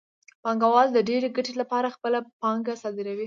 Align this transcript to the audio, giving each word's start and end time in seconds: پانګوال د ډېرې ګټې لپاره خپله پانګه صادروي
پانګوال 0.43 0.87
د 0.93 0.99
ډېرې 1.09 1.27
ګټې 1.37 1.53
لپاره 1.61 1.87
خپله 1.95 2.17
پانګه 2.41 2.73
صادروي 2.81 3.19